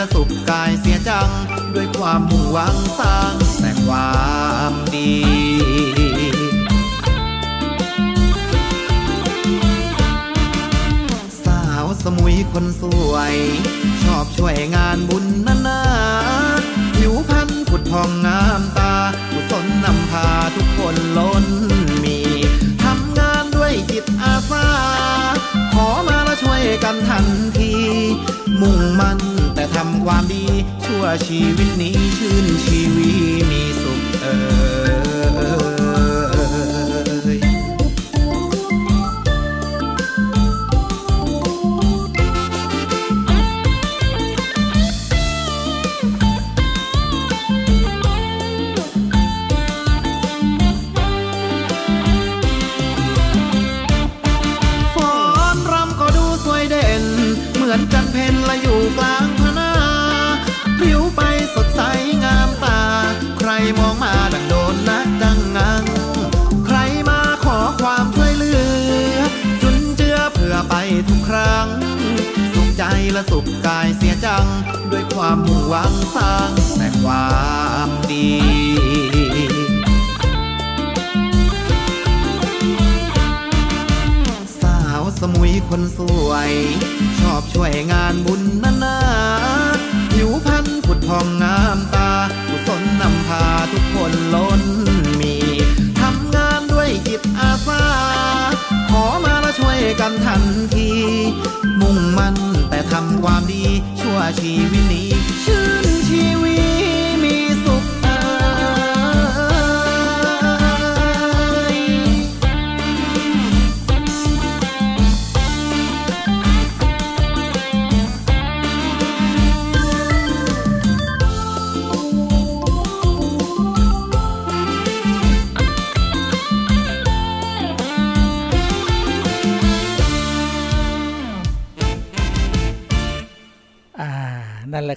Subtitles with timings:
[0.00, 1.28] ละสุขกายเสียจัง
[1.74, 4.14] ด้วยความมุ่งหวังสร้างแต่ควา
[4.70, 5.14] มดี
[11.44, 13.34] สาวสมุยคนสวย
[14.02, 15.82] ชอบช่วยงานบุญนานา
[16.96, 18.94] ผิวพรรณผุดพองงามตา
[19.30, 21.44] กุศลนำพาทุกคนล้น
[22.04, 22.18] มี
[22.84, 24.66] ทำงานด้วยจิตอาสา
[25.72, 27.26] ขอมาและช่วยกันทัน
[27.58, 27.72] ที
[28.60, 29.18] มุ่งมั่น
[29.74, 30.44] ทำความดี
[30.84, 33.10] ชั่วชีวิตนี้ชื่นชีวี
[33.50, 34.26] มีสุขเอ
[34.62, 34.63] อ
[72.86, 74.46] ใจและสุขกายเสียจัง
[74.90, 77.28] ด้วยความมุ่งหวังสร้างแต่ควา
[77.86, 78.30] มดี
[84.60, 86.52] สาวสมุยคนสวย
[87.20, 88.98] ชอบช่วยงานบุญนานา
[90.12, 92.10] ผิวพรรณผุดพองงามตา
[92.48, 94.62] กุศลนำพาทุกคนล้น
[95.20, 95.34] มี
[96.00, 97.84] ทำงานด้วยจิตอาสา
[98.90, 100.42] ขอมาและช่วยกันทัน
[100.74, 100.90] ที
[103.24, 103.64] ความดี
[104.00, 105.10] ชั่วชีวิตนี้
[105.44, 106.53] ชื่นชีวิต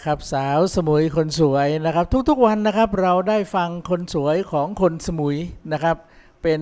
[0.07, 5.37] นะครับสาวสมุยคนสวยนะครับ ทุกๆวันนะครับเราได้ฟังคนสวยของคนสมุย
[5.73, 5.97] นะครับ
[6.43, 6.61] เป็น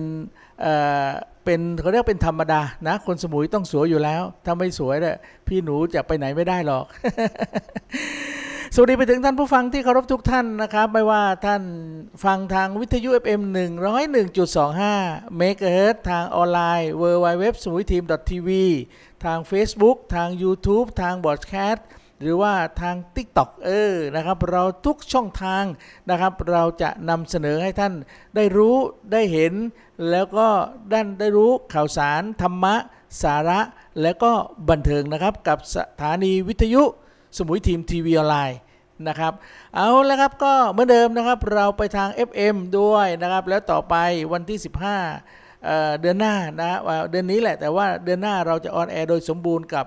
[0.60, 0.74] เอ่
[1.06, 1.08] อ
[1.44, 6.84] เป็นเขาเรียกเป็นธรรมดานะ คนสมุยต้องสวยอยู่แล้ว ถ้าไม่สวยเนี่ยพี่หนูจะไปไหนไม่ได้หรอก
[8.74, 11.62] สวัสดีไปถึงท่านผู้ฟังที่เคารพทุกท่านนะครับ ไม่ว่าท่าน
[12.24, 13.42] ฟังทางวิทยุ FM
[14.20, 18.32] 101.25 MHz ทางออนไลน์ w w w s m u i t e a m t
[18.46, 18.48] v
[19.24, 21.86] ทาง Facebook ทาง YouTube ทางบอดแคสต์
[22.20, 25.64] หรือว่าทาง TikTok เออนะครับเราทุกช่องทาง
[26.10, 27.94] นะครับ เราจะนำเสนอให้ท่าน
[28.36, 28.76] ได้รู้
[29.12, 29.52] ได้เห็น
[30.10, 30.48] แล้วก็
[30.92, 32.74] ด้านได้รู้ข่าวสารธรรมะ
[33.22, 33.60] สาระ
[34.02, 34.32] และก็
[34.70, 36.82] บันเทิงนะครับ กับสถานีวิทยุ
[37.36, 38.58] สมุยทีมทีวีออนไลน์
[39.08, 39.32] นะครับ
[39.74, 43.94] เอาแล้วครับก็เหมือนเดิมนะครับ เราไปทาง FM ด้วยนะครับ แล้วต่อไป
[44.32, 45.45] วันที่ 15
[46.00, 46.72] เดือนหน้านะ
[47.10, 49.84] เดือนนี้แหละแต่ว่าเดือนหน้าเราจะออนแอร์โดยสมบูรณ์กับ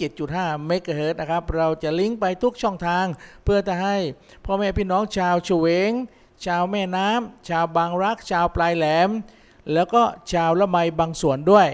[0.00, 3.06] 107.5 เมกะเฮิรตซ์นะครับ เราจะลิงก์ไปทุกช่องทาง
[3.44, 3.96] เพื่อจะให้
[4.44, 5.90] พ่อแม่พี่น้องชาวเฉวง
[6.46, 9.10] ชาวแม่น้ำชาวบางรัก ชาวปลายแหลม
[9.72, 10.02] แล้วก็
[10.32, 11.68] ชาวละไมบางส่วนด้วย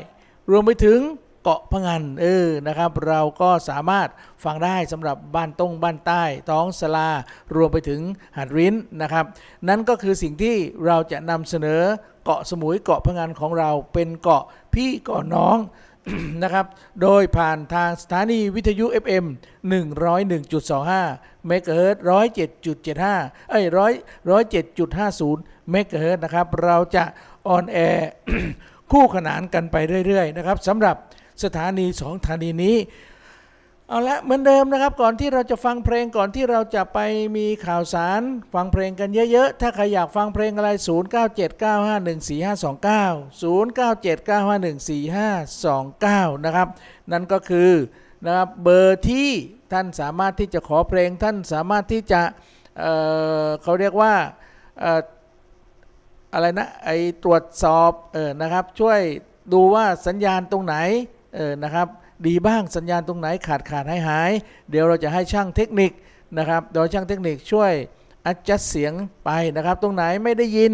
[0.51, 1.01] รวมไปถึง
[1.43, 4.09] เกาะพะงันเออนะครับ เราก็สามารถ
[4.45, 7.09] ฟังได้สำหรับบ้านตรงบ้านใต้ ท้องศาลา
[7.57, 8.01] รวมไปถึง
[8.37, 9.25] หัดริ้นนะครับ
[9.69, 10.57] นั่นก็คือสิ่งที่
[10.87, 11.83] เราจะนำเสนอ
[12.25, 14.43] เกาะสมุยเกาะพะงันของเราเป็นเกาะ
[14.75, 15.59] พี่เกาะน้อง
[16.43, 16.67] นะครับ
[17.03, 19.25] โดยผ่านทางสถานีวิทยุ FM
[20.41, 21.97] 101.25 เมกะเฮิรตซ์
[22.73, 23.65] 107.75 เอ้ย
[24.67, 27.05] 107.50 เมกะเฮิรตซ์นะครับ เราจะ
[27.49, 28.11] ออนแอร์
[28.93, 29.77] คู่ขนานกันไป
[30.07, 30.97] เรื่อยๆนะครับสำหรับ
[31.45, 32.77] สถานีสองสถานีนี้
[33.93, 36.99] เอาละเหมือนเดิมนะครับ ก่อนที่เราจะฟังเพลงก่อนที่เราจะไป
[37.37, 38.21] มีข่าวสาร
[38.55, 40.71] ฟังเพลงกันเยอะๆ ถ้าใครอยากฟังเพลงอะไร
[46.31, 46.69] 09795145290979514529 นะครับ
[47.13, 47.71] นั่นก็คือ
[48.27, 49.29] นะครับเบอร์ที่
[49.73, 52.21] ท่านสามารถที่จะขอเพลงท่านสามารถที่จะ
[52.79, 54.15] เเขาเรียกว่า
[56.35, 56.91] อะไรนะไอ
[57.25, 59.01] ตรวจสอบออนะครับช่วย
[59.53, 60.77] ดูว่าสัญญาณตรงไหน
[61.37, 61.89] เออนะครับ
[62.27, 64.33] ดีบ้างสัญญาณตรงไหนขาดขาดหายหาย
[64.71, 65.93] เดี๋ยวเราจะให้ช่างเทคนิค
[66.39, 67.73] นะครับโดยช่างเทคนิคช่วย
[68.31, 68.93] adjust เสียง
[69.25, 70.73] ไปนะครับ ตรงไหนไม่ได้ยิน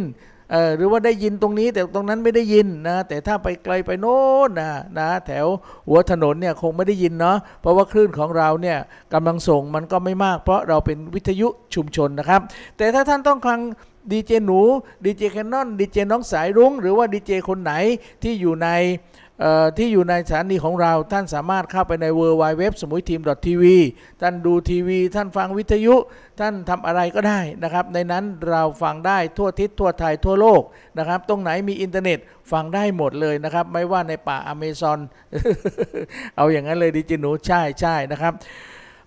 [0.77, 5.47] หรือว่าได้ยินตรงนี้แต่ตรงนั้นไม่ได้ยินนะแต่ถ้าไปไกลไปโน้นนะนะแถว
[5.89, 8.79] หัวถนนเนี่ยคงไม่ได้ยินเนาะเพราะว่าคลื่นของเราเนี่ย
[9.15, 12.41] กำลังส่งมันก็ไม่มาก เพราะเราเป็นวิทยุชุมชนนะครับ
[12.77, 13.59] แต่ถ้าท่านต้องฟัง
[14.13, 14.61] ดีเจหนู
[15.05, 17.73] ดีเจแคนนอนดีเจน้องสายรุ้ง หรือว่าดีเจคนไหน
[18.23, 18.69] ที่อยู่ใน
[19.77, 23.65] ที่อยู่ในสถานีของเราท่านสามารถเข้าไปใน www สมุยทีม .tv
[24.23, 25.95] ท่านดูทีวี ท่านฟังวิทยุ
[26.41, 30.63] ท่านทำอะไรก็ได้นะครับ ในนั้นเราฟังได้ทั่วทิศทั่วไทยทั่วโลก
[30.99, 32.19] นะครับ ตรงไหนมีอินเทอร์เน็ต
[32.53, 35.01] ฟังได้หมดเลยนะครับ ไม่ว่าในป่าอเมซอน
[36.37, 38.35] เอาอย่างนั้นเลยดีเจหนูใช่ใช่นะครับ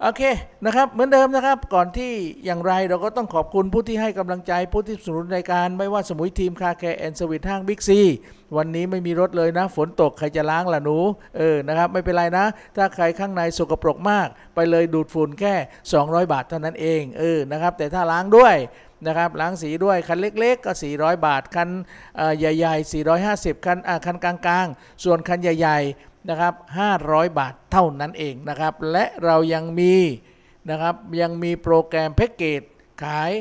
[0.03, 0.23] โอเค
[0.65, 2.11] นะครับ เหมือนเดิมนะครับ ก่อนที่
[2.45, 7.99] อย่างไรเราก็ต้องขอบคุณผู้ที่ให้กำลังใจผู้ที่สนับสนุนรายการ ไม่ว่าสมุยทีม Car Care and Sweet ห้างบิ๊กซี
[8.57, 10.97] วันนี้ไม่มีรถเลยนะ ฝนตก ใครจะล้างล่ะหนู
[11.37, 12.45] เออนะครับ ไม่เป็นไรนะ
[12.75, 15.55] ถ้าใครข้างในสกปรกมาก ไปเลยดูดฝุ่นแค่
[15.93, 18.55] 200 บาทเท่านั้นเองเออนะครับ แต่ถ้าล้างด้วย
[19.07, 21.69] นะครับล้างสีด้วยคันเล็กๆ ก็ 400 บาท คัน
[22.39, 22.91] ใหญ่ ๆ
[23.23, 26.53] 450 คันอ่าคันกลางๆ ส่วนคันใหญ่ ๆ นะครับ
[26.97, 29.95] 500 บาทเท่านั้นเองนะครับ และเรายังมี
[30.69, 32.61] นะครับยังมีโปรแกรมแพ็กเกจ
[33.03, 33.31] ขาย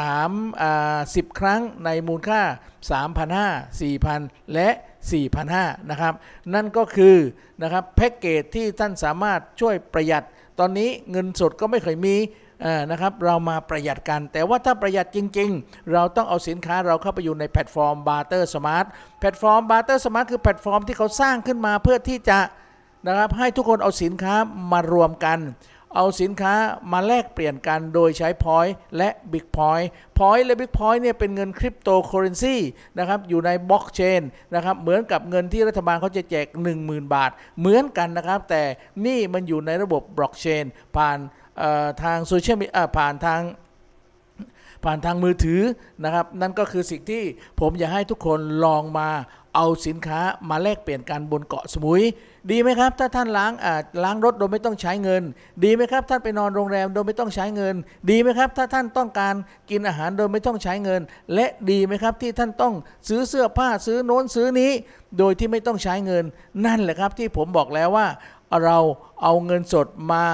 [0.00, 2.42] 3อ่า10 ครั้งในมูลค่า
[3.30, 4.68] 3,500 4,000 และ
[5.30, 6.14] 4,500นะครับ
[6.54, 7.16] นั่นก็คือ
[7.62, 10.24] นะครับแพ็กเกจที่ท่านสามารถช่วยประหยัด
[10.58, 12.16] ตอนนี้เงินสดก็ไม่เคยมี
[12.90, 18.86] นะครับเรามาประหยัดกัน แต่ว่าถ้าประหยัดจริง ๆ เราต้องเอาสินค้าเราเข้าไปอยู่ในแพลตฟอร์ม Barter Smart
[19.20, 22.38] แพลตฟอร์ม Barter Smart คือแพลตฟอร์มที่เขาสร้างขึ้นมาเพื่อที่จะ
[23.06, 24.34] นะครับให้ทุกคนเอาสินค้า
[24.72, 25.40] มารวมกัน
[25.96, 26.54] เอาสินค้า
[26.92, 29.86] มาแลกเปลี่ยนกันโดยใช้ Point และ Big Point
[30.18, 32.56] Point และ Big Point เนี่ยเป็นเงินคริปโตเคอเรนซี
[32.98, 34.20] นะครับอยู่ในบล็อกเชน
[34.54, 36.46] นะครับเหมือนกับเงินที่รัฐบาลเขาจะแจก
[36.80, 38.62] 10,000 บาท เหมือนกันนะครับ แต่
[39.06, 40.64] นี่มันอยู่ในระบบบล็อกเชน
[40.96, 41.18] ผ่าน
[42.02, 42.66] ทางโซเชียลมี
[42.96, 43.42] ผ่านทาง
[44.84, 45.60] ผ่านทางมือถือ
[46.04, 47.22] นะครับ นั่นก็คือสิ่งที่
[47.60, 49.08] ผมอยากให้ทุกคนลองมา
[49.56, 50.20] เอาสินค้า
[50.50, 52.02] มาแลกเปลี่ยนกันบนเกาะสมุย
[52.50, 53.52] ดีไหมครับ ถ้าท่านล้าง
[54.04, 55.22] ล้างรถโดยไม่ต้องใช้เงิน
[55.64, 57.74] ดีไหมครับท่านไปนอนโรงแรมโดยไม่ต้องใช้เงิน
[58.10, 59.34] ดีไหมครับ ถ้าท่านต้องการ
[59.70, 61.00] กินอาหารโดยไม่ต้องใช้เงิน
[61.34, 62.74] และดีไหมครับที่ท่านต้อง
[63.08, 64.70] ซื้อเสื้อผ้าซื้อโน้นซื้อนี้
[65.18, 66.24] โดยที่ไม่ต้องใช้เงิน
[66.66, 68.06] นั่นแหละครับที่ผมบอกแล้วว่า
[68.64, 68.78] เรา
[69.22, 70.24] เอาเงินสดมา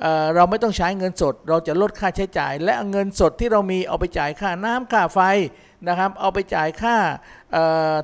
[0.00, 5.20] เเราไม่ต้องใช้เงินสด เราจะลดค่าใช้จ่าย และเอาเงินสดที่เรามีเอาไปจ่ายค่าน้ำค่าไฟ
[5.88, 6.96] นะครับ เอาไปจ่ายค่า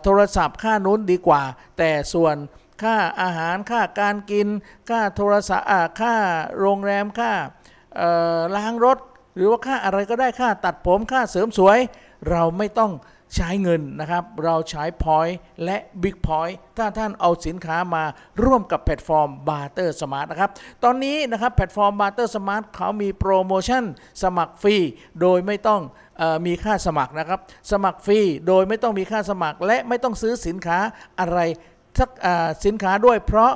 [0.02, 1.42] โทรศัพท์ค่านู้นดีกว่า
[1.78, 2.36] แต่ส่วน
[2.82, 4.48] ค่าอาหารค่าการกิน
[4.90, 5.68] ค่าโทรศัพท์
[6.00, 6.14] ค่า
[6.58, 7.32] โรงแรมค่า
[8.56, 8.98] ล้างรถ
[9.36, 11.78] หรือว่าค่าอะไรก็ได้ค่าตัดผมค่าเสริมสวย
[12.30, 12.92] เราไม่ต้อง
[13.34, 15.34] ใช้เงินนะครับ เราใช้ Point
[15.64, 18.04] และ Big Point ถ้าท่านเอาสินค้ามา
[18.44, 20.50] ร่วมกับแพลตฟอร์ม Barter Smart นะครับ
[20.84, 23.84] ตอนนี้นะครับแพลตฟอร์ม Barter Smart เขามีโปรโมชั่น
[24.22, 24.76] สมัครฟรี
[25.20, 25.80] โดยไม่ต้อง
[26.20, 27.40] ออมีค่าสมัครนะครับ
[27.72, 30.78] สมัครฟรีโดยไม่ต้องมีค่าสมัคร และไม่ต้องซื้อสินค้า
[31.20, 31.38] อะไร
[31.98, 32.10] สัก
[32.64, 33.52] สินค้าด้วยเพราะ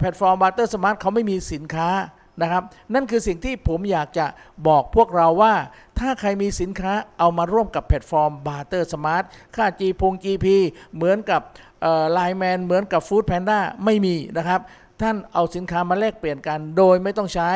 [0.00, 1.88] แพลตฟอร์ม Barter Smart เขาไม่มีสินค้า
[2.42, 2.62] นะครับ
[2.94, 4.26] นั่นคือสิ่งที่ผมอยากจะ
[4.68, 5.54] บอกพวกเราว่า
[5.98, 9.24] ถ้าใครมีสินค้าเอามาร่วมกับแพลตฟอร์ม Barter Smart
[9.56, 10.46] ค่า G พง GP
[10.94, 11.40] เหมือนกับ
[12.12, 14.60] LINE MAN เหมือนกับ Food Panda ไม่มีนะครับ
[15.00, 17.50] ท่านเอาสินค้ามาแลกเปลี่ยนกัน โดยไม่ต้องใช้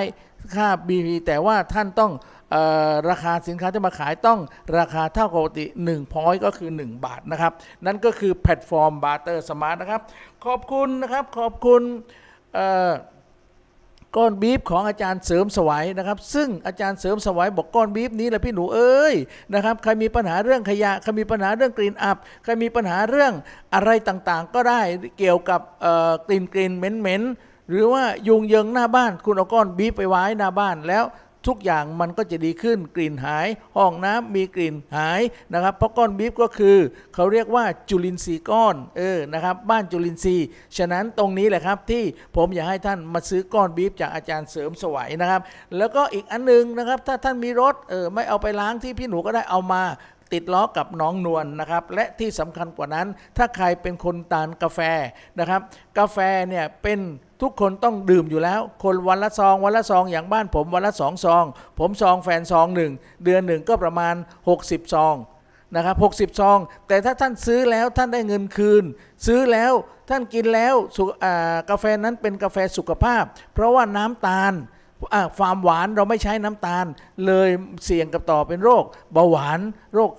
[0.57, 2.13] ค่า GP แต่ว่าท่านต้อง
[2.55, 2.57] อ
[2.91, 4.41] อราคาสินค้าที่มาขายต้อง
[4.79, 7.53] ราคาเท่ากับปกติ1พอยก็คือ 1 บาทนะครับ
[7.87, 10.03] นั่นก็คือแพลตฟอร์ม Barter Smart นะครับ
[10.45, 11.83] ขอบคุณนะครับ ขอบคุณ
[14.17, 19.15] ก้อนบีฟของอาจารย์เสริมสวัยนะครับ ซึ่งอาจารย์เสริมสวัยบอกก้อนบีฟนี้แหละพี่หนูเอ้ย
[19.55, 23.33] นะครับใครมีปัญหาเรื่องขยะใครมีปัญหาเรื่องกลิ่นอับใครมีปัญหาเรื่อง
[23.75, 24.81] อะไรต่างๆ ก็ได้
[25.19, 25.61] เกี่ยวกับ
[26.27, 31.05] กลิ่นกลิ่นเหม็นๆหรือว่ายุงเยิงหน้าบ้าน คุณเอาก้อนบีฟไปไว้หน้าบ้านแล้ว
[31.47, 33.47] ทุกอย่างมันก็จะดีขึ้นกลิ่นหาย
[33.77, 35.21] ห้องน้ำมีกลิ่นหาย
[35.53, 36.79] นะครับเพราะก้อนบีฟก็คือ
[37.15, 40.47] เขาเรียกว่าจุลินทรีย์ก้อนเออนะครับบ้านจุลินทรีย์
[40.77, 42.03] ฉะนั้นตรงนี้แหละครับที่
[42.37, 45.41] ผมอยากให้ท่านมาซื้อก้อนบีฟจากอาจารย์เสริมสวัยนะครับ
[45.77, 49.83] แล้วก็อีกอันนึงนะครับ ถ้าท่านมีรถเออไม่เอาไปล้างที่พี่หนูก็ได้เอามา
[50.33, 54.81] ติดล้อกับน้องนวลนนะครับ และที่สำคัญกว่านั้น ถ้าใครเป็นคนทานกาแฟ
[55.39, 55.61] นะครับ
[55.99, 57.01] กาแฟเนี่ยเป็น
[57.43, 61.45] ทุกคนต้องดื่มอยู่แล้ว คนวันละซอง วันละซองอย่างบ้านผมวันละสองซอง
[61.79, 62.93] ผมซองแฟนซองหนึ่ง
[63.25, 64.15] เดือนหนึ่งก็ประมาณ
[64.55, 65.15] 60 ซอง
[65.77, 68.85] นะครับ60 ซอง แต่ถ้าท่านซื้อแล้วท่านได้เงินคืน
[69.27, 69.73] ซื้อแล้ว
[70.11, 70.75] ท่านกินแล้ว
[71.71, 73.25] กาแฟนั้นเป็นกาแฟสุขภาพ
[73.55, 74.53] เพราะว่าน้ำตาล
[75.39, 76.87] ความหวานเราไม่ใช้น้ำตาล
[77.27, 77.49] เลย
[77.85, 79.61] เสี่ยงกับต่อเป็นโรคเบาหวาน
[79.95, 80.11] โรค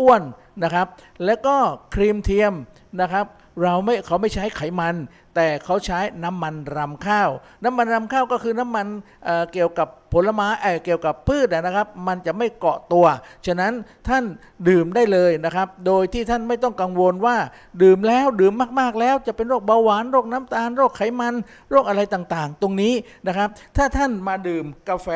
[0.00, 0.22] อ้วน
[0.62, 0.86] นะครับ
[1.24, 1.56] แล้วก็
[1.94, 2.52] ครีมเทียม
[3.00, 3.26] นะครับ
[3.62, 4.94] เราไม่เขาไม่ใช้ไขมัน
[5.34, 7.30] แต่เขาใช้น้ำมันรำข้าว
[7.64, 8.86] น้ำมันรำข้าวก็คือน้ำมัน
[9.24, 13.06] เเกี่ยวกับผลไม้เเกี่ยวกับพืชนะครับ มันจะไม่เกาะตัว
[13.46, 13.72] ฉะนั้น
[14.08, 14.24] ท่าน
[14.68, 17.36] ดื่มได้เลยนะครับ โดยที่ท่านไม่ต้องกังวลว่า
[17.82, 21.34] ดื่มแล้วดื่มมากๆแล้ว จะเป็นโรคเบาหวานโรคน้ำตาลโรคไขมัน
[21.70, 22.94] โรคอะไรต่างๆ ตรงนี้
[23.26, 25.08] นะครับ ถ้าท่านมาดื่มกาแฟ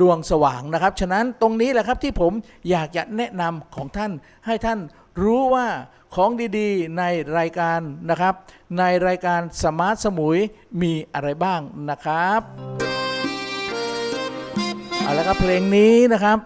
[0.00, 2.32] ดวงสว่างนะครับ ฉะนั้นตรงนี้แหละครับที่ผม
[2.70, 4.12] อยากจะแนะนำของท่าน
[4.46, 4.78] ให้ท่าน
[5.22, 5.66] รู้ว่า
[6.14, 7.02] ของดีๆ ใน
[7.38, 8.34] รายการนะครับ
[8.78, 10.38] ในรายการสมาร์ทสมุย
[10.82, 12.40] มีอะไรบ้างนะครับ
[15.00, 16.38] เอาละครับเพลงนี้นะครับ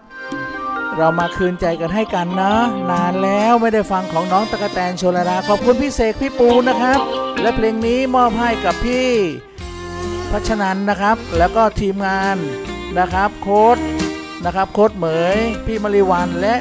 [0.97, 2.53] เรามาคืนใจกันให้กันนะ
[2.91, 6.99] นานแล้วไม่ได้ฟังของน้องตะกะแตนโชลดาขอบคุณพี่เสกพี่ปูนะครับ
[7.41, 9.09] และเพลงนี้มอบให้กับพี่
[10.31, 12.37] พัชนันนะครับ แล้วก็ทีมงาน
[12.99, 13.77] นะครับ โค้ด
[14.45, 16.55] นะครับ โค้ดเหมย พี่มริวันและ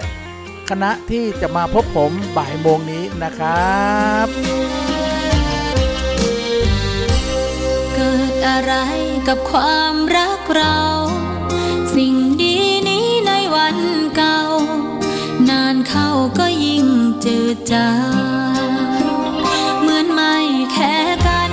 [0.70, 4.26] คณะที่จะมาพบผมบ่ายโมงนี้นะครับ
[7.94, 8.72] เกิดอะไร
[9.28, 10.78] กับความรักเรา
[11.94, 12.56] สิ่งดี
[12.88, 13.78] นี้ในวัน
[14.16, 14.40] เก่า
[15.48, 16.08] นานเข้า
[16.38, 16.86] ก็ยิ่ง
[17.24, 17.90] จืดจา
[18.68, 18.72] ง
[19.80, 20.36] เหมือนไม่
[20.72, 20.96] แค่
[21.26, 21.52] กัน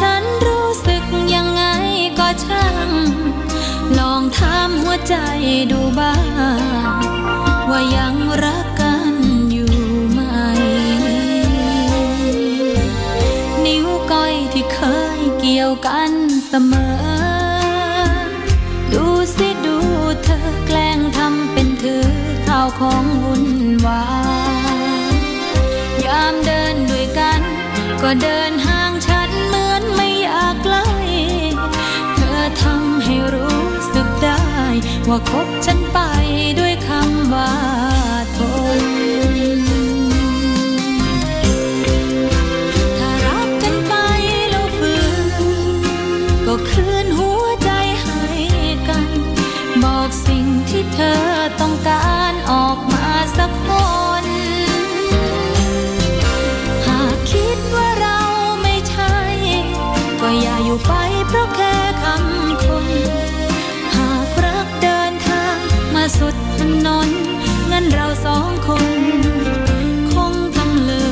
[0.00, 1.64] ฉันรู้สึกยังไง
[2.18, 2.90] ก็ช่าง
[3.98, 5.14] ลองถามหัวใจ
[5.72, 6.13] ดูบ้าง
[16.56, 16.88] สมอ
[18.92, 19.04] ดู
[19.36, 19.76] สิดู
[20.24, 22.08] เธอแกล้งทำเป็นถือ
[22.46, 23.46] ข้าวของวุ่น
[23.86, 24.04] วา
[25.12, 25.14] ย
[26.04, 27.40] ยามเดินด้วยกัน
[28.02, 30.86] ก็เดินห่างฉันเหมือนไม่อยากใกล้
[32.16, 34.44] เธอทำให้รู้สึกได้
[35.08, 35.98] ว่าคบฉันไป
[36.58, 37.52] ด้วยคำว่า
[50.76, 51.22] ที่เธอ
[51.60, 53.06] ต้องการออกมา
[53.38, 53.68] สักค
[54.22, 54.24] น
[56.86, 58.18] หากคิดว่าเรา
[58.62, 59.16] ไม่ใช่
[60.20, 60.92] ก็อย่าอยู่ไป
[61.28, 62.86] เพราะแค่คำคน
[63.94, 65.56] หากรักเดินทาง
[65.94, 67.08] มาสุดถนน
[67.70, 68.92] งั้นเราสองคน
[70.12, 71.06] คงต้องเลิ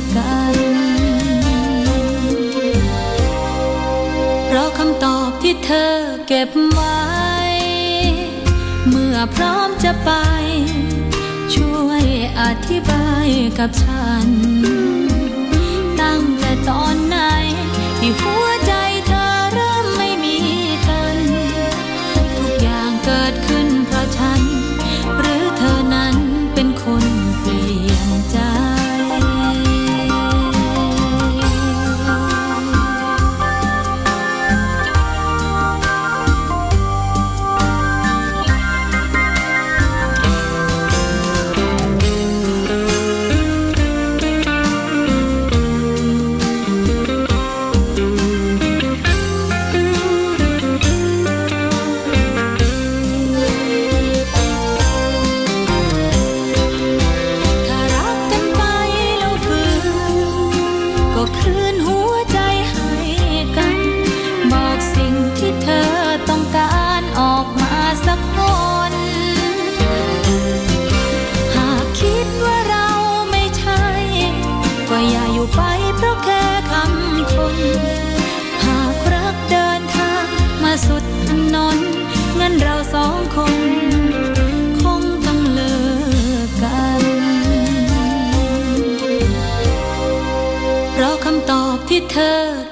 [0.00, 0.54] กกัน
[4.46, 5.92] เพราะคำตอบที่เธอ
[6.28, 7.25] เก็บไว้เมื่อ
[9.34, 10.10] พร้อมจะไป
[11.54, 12.04] ช่วย
[12.40, 13.28] อธิบาย
[13.58, 14.28] กับฉัน
[16.00, 17.16] ตั้งแต่ตอนไหน
[17.98, 18.45] ที่หัว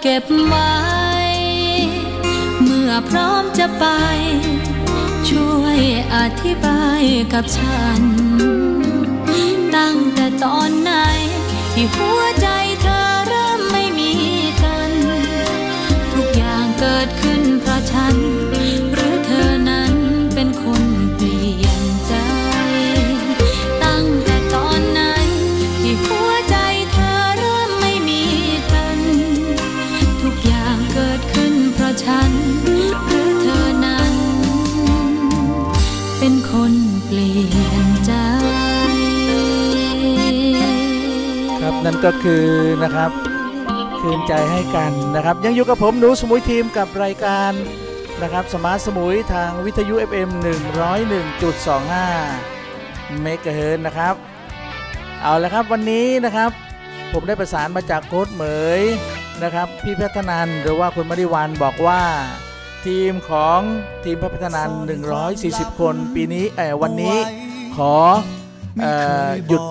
[0.02, 0.74] เก็บไว้
[2.62, 3.84] เมื่อพร้อมจะไป
[5.28, 5.80] ช่วย
[6.14, 8.02] อธิบายกับฉัน
[9.76, 10.92] ตั้งแต่ตอนไหน
[11.72, 12.48] ที่หัวใจ
[42.04, 42.46] ก็คือ
[42.82, 43.10] นะครับ
[44.00, 47.52] คืนใจให้กันนะครับ ยังอยู่กับผมหนูสมุยทีมกับรายการ
[48.22, 50.30] นะครับ Smart สมุยทางวิทยุ FM
[51.14, 54.14] 101.25เมกะเฮิรตซ์นะครับ
[55.22, 56.50] เอาละครับวันนี้นะครับ
[57.12, 58.44] ผมได้ประสานมาจากโค้ชเหม
[58.78, 58.80] ย
[59.42, 62.02] นะครับ พี่พัฒนันหรือว่าคุณมริวันบอกว่า
[62.86, 63.60] ทีมของ
[64.04, 64.68] ทีมพัฒนัน
[65.24, 67.16] 140 คน ปีนี้เออวันนี้
[67.76, 67.94] ขอ
[69.48, 69.62] หยุด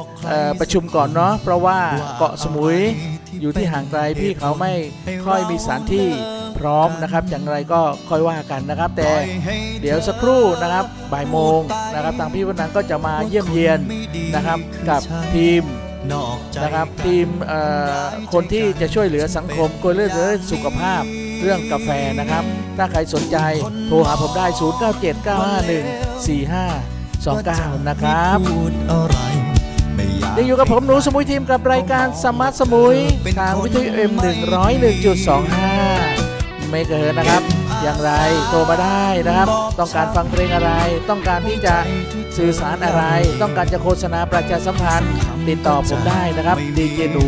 [0.59, 1.79] ประชุมก่อนเนาะเพราะว่า
[2.17, 2.77] เกาะสมุย
[3.41, 4.73] อยู่ที่ห่างไกลพี่เขาไม่
[5.25, 6.07] ค่อยมีสถานที่
[6.59, 9.09] พร้อมนะครับอย่างไรก็ค่อยว่ากันนะครับ แต่
[9.81, 11.59] เดี๋ยวสักครู่นะครับบ่ายโมง
[11.93, 13.79] นะครับทางพี่พัฒนันก็จะมาเยี่ยมเยียน
[14.35, 15.01] นะครับกับ
[15.35, 15.63] ทีม
[16.63, 17.27] นะครับทีม
[18.33, 21.01] คนที่จะช่วยเหลือสังคมกวยเลือดเรื่องสุขภาพ
[21.41, 22.43] เรื่องกาแฟนะครับ
[22.77, 23.37] ถ้าใครสนใจ
[23.87, 24.45] โทรหาผมได้
[27.23, 29.17] 0979514529 นะครับพูดอะไร
[29.95, 32.95] ไม่อยากยังอยู่กับผมหนูสมุยทีมกับรายการ Smart สมุย
[33.39, 34.11] ทางวิทยุ M
[35.81, 37.41] 101.25เมกะเฮิรตซ์นะครับ
[37.83, 38.11] อย่างไร
[38.49, 39.47] โทรมาได้นะครับ
[39.79, 40.71] ต้องการฟังเพลงอะไร
[41.09, 41.75] ต้องการที่จะ
[42.37, 43.03] สื่อสารอะไร
[43.41, 45.13] ต้องการจะโฆษณาประชาสัมพันธ์
[45.47, 47.25] ติดต่อผมได้นะครับดีเจหนู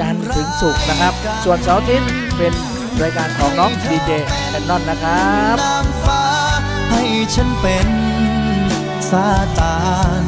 [0.00, 1.12] จันทร์ถึงศุกร์นะครับ
[1.44, 2.52] ส่วนเสาร์อาทิตย์เป็น
[3.02, 4.10] รายการของน้องดีเจ
[4.50, 6.24] แคนนอนนะครับนางฟ้า
[6.90, 7.02] ให้
[7.34, 7.88] ฉันเป็น
[9.10, 9.78] ซาตา
[10.22, 10.24] น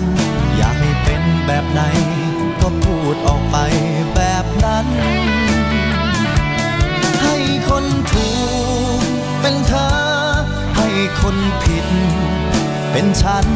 [0.57, 1.81] อยากให้เป็นแบบไหน
[2.61, 3.57] ก็พูดออกไป
[4.15, 4.87] แบบนั้น
[7.23, 7.37] ให้
[7.69, 8.31] คนถู
[8.99, 9.01] ก
[9.41, 9.89] เป็นเธอ
[10.77, 10.89] ให้
[11.21, 11.87] คนผิด
[12.93, 13.47] เป็นฉัน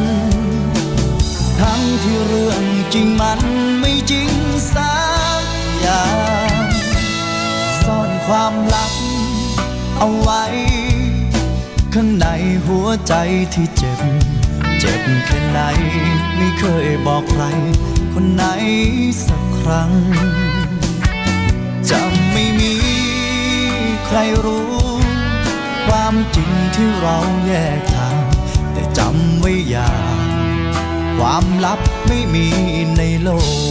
[1.59, 3.39] ทั้งที่เรื่องจริงมัน
[3.79, 4.31] ไม่จริง
[4.75, 4.95] สั
[5.41, 5.43] ก
[5.81, 6.05] อย่า
[6.51, 6.65] ง
[7.81, 8.91] ซ่อนความลับ
[9.97, 10.43] เอาไว้
[11.93, 12.27] ข้างใน
[12.65, 13.13] หัวใจ
[13.53, 13.99] ที่เจ็บ
[14.83, 15.59] เจ็บแค่ไหน
[16.37, 17.43] ไม่เคยบอกใคร
[18.13, 18.43] คนไหน
[19.25, 19.91] สักครั้ง
[21.89, 22.73] จะไม่มี
[24.05, 24.71] ใครรู้
[25.85, 28.17] ความจริงที่เราแยกทาง
[28.73, 30.17] แต่จำไว้อย่าง
[31.17, 32.47] ความลับไม่มี
[32.97, 33.29] ในโล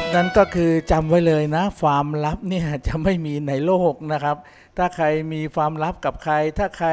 [0.00, 4.36] ครับนั่นก็คือจำไว้เลยนะความลับเนี่ยจะไม่มีในโลกนะครับ
[4.76, 6.90] ถ้าใครมีความลับกับใคร ถ้าใคร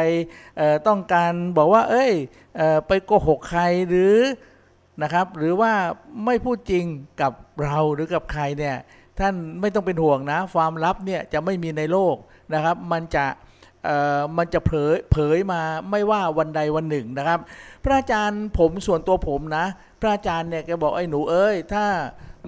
[0.88, 2.14] ต้องการบอกว่า เอ้ย
[2.60, 4.16] อไปโกหกใครหรือ
[5.02, 5.74] นะครับ หรือว่า
[6.26, 6.86] ไม่พูดจริง
[7.22, 7.32] กับ
[7.64, 8.76] เราหรือกับใครเนี่ย
[9.20, 12.16] ท่านไม่ต้องเป็นห่วงนะ ความลับเนี่ยจะไม่มีในโลก
[12.54, 13.26] นะครับ มันจะ
[13.86, 17.40] เอ่อมันจะเผยเผยมาไม่ว่าวันใดวันหนึ่งนะครับ
[17.84, 19.66] พระอาจารย์ผมส่วนตัวผมนะ
[20.02, 21.86] พระอาจารย์เนี่ยแกบอกไอ้หนูเอ้ยถ้า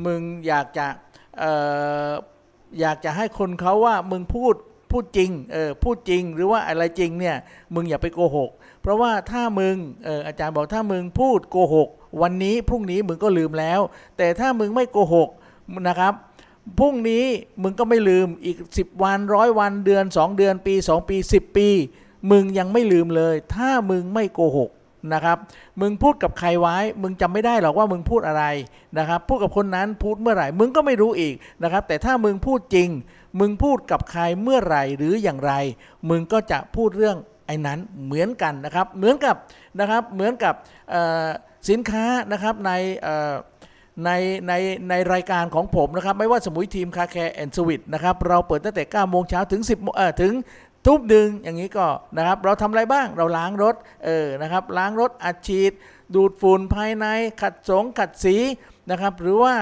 [0.05, 0.87] มึงอยากจะ
[1.39, 1.51] เอ่
[2.07, 2.11] อ
[2.79, 4.55] อยากจะให้คนเขาว่ามึงพูด
[4.91, 7.35] พูดจริงเออพูดจริงหรือว่าอะไรจริงเนี่ย
[7.73, 8.49] มึงอย่าไปโกหก
[8.81, 11.89] เพราะว่าถ้ามึงเอออาจารย์บอกถ้ามึงพูดโกหก
[12.21, 13.79] วันนี้พรุ่งนี้มึงก็ลืมแล้ว
[14.17, 15.29] แต่ถ้ามึงไม่โกหก
[15.87, 16.13] นะครับ
[16.79, 17.25] พรุ่งนี้
[17.63, 21.67] มึงก็ไม่ลืมอีก 10 วันร้อยวันเดือน 2 เดือนปี 2 ปี 10 ปี
[22.31, 24.69] มึงยังไม่ลืมเลย ถ้ามึงไม่โกหก
[25.13, 25.37] นะครับ
[25.81, 28.43] มึงพูดกับใครไว้ มึงจำไม่ได้หรอกว่ามึงพูดอะไร
[28.97, 32.89] นะครับพูดกับคนนั้นพูดเมื่อไหร่ มึงก็ไม่รู้อีกนะครับ แต่ถ้ามึงพูดจริง
[33.39, 35.53] มึงพูดกับใครเมื่อไหร่หรืออย่างไร
[36.09, 39.35] มึงก็จะพูดเรื่องไอ้นั้นเหมือนกันนะครับ เหมือนกับ
[39.79, 40.53] นะครับ เหมือนกับ
[41.69, 42.71] สินค้านะครับใน
[44.05, 44.11] ใน
[44.47, 44.53] ใน
[44.89, 50.33] ในรายการของผมนะครับ ไม่ว่าสมุยทีม Car Care and Sweet นะครับ เราเปิดตั้งแต่9โมงเช้าถึง 10โมงเออถึง
[50.85, 51.87] ทุบดึงอย่างนี้ก็
[52.17, 55.71] นะครับ เราทำอะไรบ้างเราล้างรถเออนะครับ ล้างรถอัดฉีด
[56.15, 57.05] ดูดฝุ่นภายใน
[57.41, 58.35] ขัดสงขัดสี
[58.91, 59.55] นะครับ หรือว่า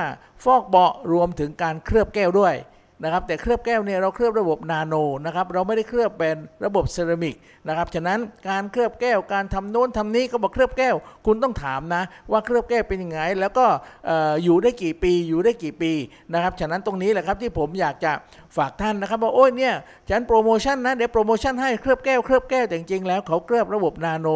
[0.43, 2.55] ฟอกเบาะรวมถึงการเคลือบแก้วด้วย
[3.03, 7.35] นะครับแต่เคลือบแก้วเนี่ยเราเคลือบระบบนาโนนะครับเราไม่ได้เคลือบเป็นระบบเซรามิก
[7.67, 13.65] นะครับฉะนั้นการเคลือบแก้วการทำโน้นทำนี้ก็บอกเคลือบแก้ว คุณต้องถามนะ ว่าเคลือบแก้วเป็นยังไง แล้วก็
[14.07, 15.91] เอ่อยู่ได้กี่ปีอยู่ได้กี่ปี
[16.33, 18.11] นะครับฉะนั้นตรงนี้แหละครับที่ผมอยากจะ
[18.57, 19.73] ฝากท่านนะครับว่าโอ้ยเนี่ย
[20.09, 24.27] ฉันโปรโมชั่นนะเดี๋ยวโปรโมชั่นให้เคลือบแก้วเคลือบแก้วแต่จริงๆแล้วเขาเคลือบระบบนาโน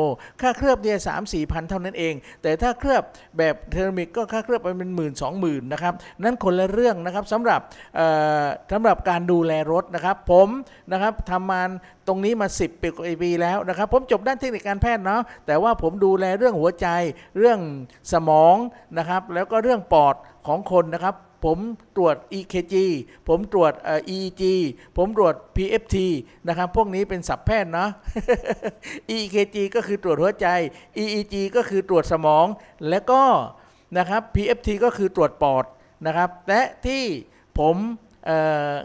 [0.42, 3.04] ค่าเคลือบเนี่ยสามสี่พันเท่านั้นเอง แต่ถ้าเคลือบ
[3.38, 5.94] แบบ ceramic ก็ค่าเคลือบไปเป็นหมื่นสองหมื่นนะครับ
[6.24, 7.60] นั่นคนละเรื่องนะครับสำหรับ
[7.96, 8.08] เอ่
[8.42, 10.48] อสำหรับการดูแลรถนะครับ ผม
[10.92, 11.62] นะครับทำมา
[12.08, 16.88] ตรงนี้มา 10ปีกว่าปีแล้วนะครับ ผมจบด้านเทคนิคการแพทย์เนาะแต่ว่าผมดูแลเรื่องหัวใจ
[17.38, 17.60] เรื่อง
[18.12, 18.56] สมอง
[18.98, 20.16] นะครับ แล้วก็เรื่องปอด
[20.48, 21.16] ของคนนะครับ
[21.48, 21.60] ผม
[21.96, 22.76] ตรวจ EKG
[23.28, 23.74] ผมตรวจ
[24.16, 24.44] EEG
[24.98, 25.98] ผมตรวจ PFT
[26.48, 27.90] นะครับ พวกนี้เป็นศัพท์แพทย์เนาะ
[29.18, 30.48] EKG ก็คือตรวจหัวใจ
[31.02, 32.46] EEG ก็คือตรวจสมอง
[32.90, 33.24] และก็
[33.98, 35.66] นะครับ PFT ก็คือตรวจปอด
[36.06, 37.04] นะครับ และที่
[37.60, 37.76] ผม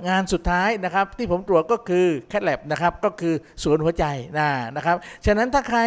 [0.08, 4.04] งานสุดท้ายนะครับที่ผมตรวจก็คือแคทแลบนะครับก็คือสวนหัวใจ
[4.38, 4.96] นะนะครับ
[5.26, 5.80] ฉะนั้นถ้าใคร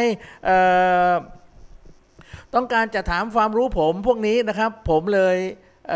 [2.55, 5.37] ต้องการจะถามความรู้ผมพวกนี้นะครับผมเลย
[5.89, 5.93] เ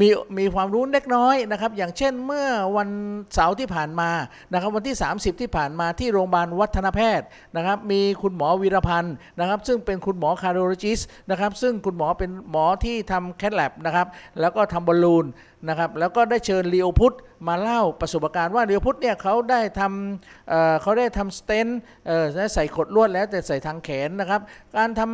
[0.00, 2.88] มีมีความรู้เล็กน้อยนะครับ อย่างเช่นเมื่อวัน
[3.34, 4.10] เสาร์ที่ผ่านมา
[4.52, 7.26] นะครับ วันที่ 30 ที่ผ่านมาที่โรงพยาบาลวัฒนแพทย์
[7.56, 14.06] นะครับ มีคุณหมอวีรพันธ์นะครับ ซึ่งเป็นคุณหมอ cardiologist นะครับ ซึ่งคุณหมอเป็นหมอที่ทำ cath lab นะครับ
[14.40, 15.26] แล้วก็ทำบอลลูน
[15.68, 17.16] นะครับ แล้วก็ได้เชิญลีโอพุฒ
[17.48, 21.66] มาเล่าประสบการณ์ว่าลีโอพุทธเนี่ยเขาได้ทำเเขาได้ทำสเตน
[22.06, 24.40] เใส่ขดลวดแล้วแต่ใส่ทางแขนนะครับ
[24.76, 25.12] การทำ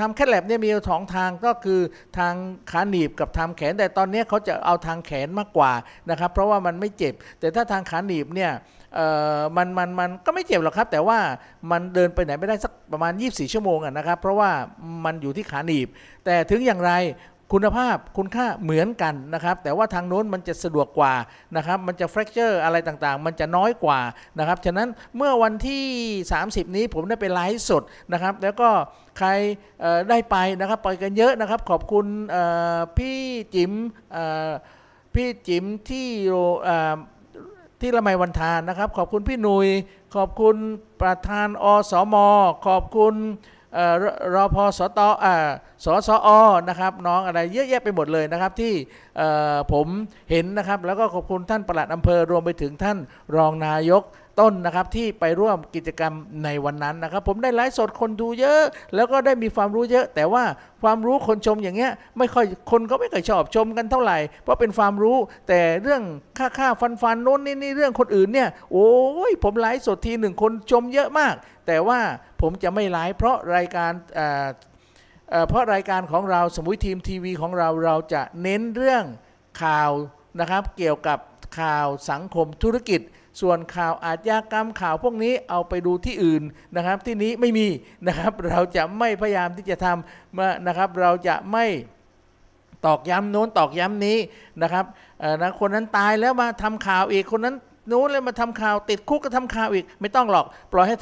[0.00, 1.80] ทำแคทแลบเนี่ยมีสองทางก็คือ
[2.18, 2.34] ทาง
[2.70, 5.72] ขาหนีบกับทำแขนแต่ตอนอนนี้เขาจะเอาทางแขนมากกว่า
[6.10, 8.52] นะครับ เพราะว่ามันไม่เจ็บ แต่ถ้าทางขาหนีบเนี่ย
[9.56, 11.18] มันมันมันก็ไม่เจ็บหรอกครับ แต่ว่า
[11.70, 14.50] มันเดินไปไหนไม่ได้สักประมาณ 24 ชั่วโมงอะนะครับ เพราะว่า
[15.04, 15.88] มันอยู่ที่ขาหนีบ
[16.24, 16.92] แต่ถึงอย่างไร
[17.52, 21.14] คุณภาพคุณค่าเหมือนกันนะครับ แต่ว่าทางโน้นมันจะสะดวกกว่า
[21.56, 24.00] นะครับ มันจะ fracture อะไรต่างๆ มันจะน้อยกว่า
[24.38, 25.84] นะครับ ฉะนั้นเมื่อวันที่
[26.30, 28.68] 30 นี้ผมได้ไปไลฟ์สดนะครับ แล้วก็
[29.18, 29.28] ใคร
[30.08, 32.06] ได้ไปนะครับไปกันเยอะนะครับ ขอบคุณ
[32.98, 33.18] พี่
[33.54, 33.72] จิ๋ม
[35.14, 36.08] พี่จิ๋มที่
[37.80, 39.68] ที่ละไมวันทานนะครับ ขอบคุณพี่หนุย
[40.14, 40.56] ขอบคุณ
[41.00, 42.16] ประธานอสม
[42.66, 43.14] ขอบคุณ
[44.34, 45.08] รอพอสตอ
[45.84, 46.28] สตอสสอ
[46.68, 48.74] นะครับน้องอะไรเยอะแยะไปหมดเลยนะครับที่
[49.72, 49.86] ผม
[50.30, 52.98] เห็นนะครับแล้วก็ขอบคุณท่านประหลัดอำเภอรวมไปถึงท่าน
[53.36, 54.02] รองนายก
[54.40, 56.12] ต้นนะครับที่ไปร่วมกิจกรรม
[56.44, 58.62] ในวันนั้นนะครับ ผมได้ไลฟ์สดคนดูเยอะ
[58.94, 60.44] แล้วก็ได้มีความรู้เยอะ แต่ว่า
[60.82, 65.16] ความรู้คนชมอย่างเงี้ยไม่ค่อยคนก็ไม่เคยชอบชมกันเท่าไหร่ เพราะเป็นความรู้
[65.48, 66.02] แต่เรื่อง
[66.38, 68.90] ค่าค่าฟันฟันโน้นนี่นี่เรื่องคนอื่นเนี่ยโอ้
[69.30, 71.34] ยผมไลฟ์สดทีหนึ่งคนชมเยอะมาก
[71.66, 72.00] แต่ว่า
[72.40, 79.04] ผมจะไม่ไลฟ์เพราะรายการเเเพราะรายการของเราสมุยทีมทีวีของเราเราจะเน้นเรื่อง
[79.62, 79.90] ข่าว
[80.40, 81.18] นะครับเกี่ยวกับ
[81.58, 83.00] ข่าวสังคมธุรกิจ
[83.40, 86.42] ส่วนข่าวอาชญากรรมข่าวพวกนี้เอาไปดูที่อื่น
[86.76, 87.66] นะครับ ที่นี้ไม่มี
[88.06, 91.66] นะครับเราจะไม่พยายามที่จะทำมานะครับ เราจะไม่
[92.86, 94.18] ตอกย้ำโน้นตอกย้ำนี้
[94.62, 94.84] นะครับ
[95.40, 97.56] นะคนนั้นตายแล้วมาทำข่าวอีกคนนั้น
[97.90, 100.96] นู้นเลยมาทำข่าวติดคุกก็ทำข่าวอีก ไม่ต้องหรอก ปล่อยให้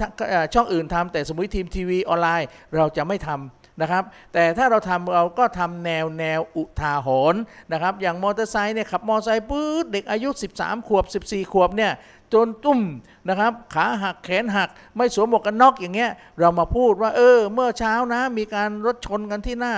[0.55, 7.41] ช่องอื่นทำแต่สมุยทีมทีวีออนไลน์ เราจะไม่ทำ นะครับ แต่ถ้าเราทำเราก็ทำแนวแนวอุทาหรณ์
[7.73, 10.29] นะครับ อย่างมอเตอร์ไซค์เนี่ยขับมอเตอร์ไซค์ปื๊ดเด็กอายุ
[10.61, 11.93] 13 ขวบ 14 ขวบเนี่ย
[12.35, 12.81] จนตุ้ม
[13.29, 19.75] นะครับขาหักแขนหัก ไม่สวมหมวกกันน็อกอย่างเงี้ยเรามาพูดว่าเออเมื่อเช้านะ มีการรถชนกันที่หน้า